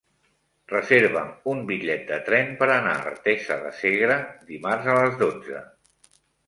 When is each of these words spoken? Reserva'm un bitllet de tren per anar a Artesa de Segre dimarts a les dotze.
Reserva'm 0.71 1.29
un 1.51 1.61
bitllet 1.67 2.07
de 2.13 2.19
tren 2.31 2.51
per 2.63 2.71
anar 2.79 2.97
a 2.97 3.05
Artesa 3.13 3.59
de 3.67 3.77
Segre 3.85 4.21
dimarts 4.53 4.95
a 4.97 5.01
les 5.03 5.25
dotze. 5.27 5.65